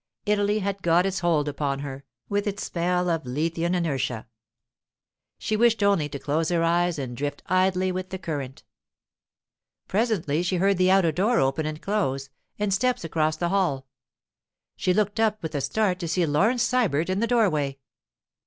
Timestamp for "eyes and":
6.63-7.15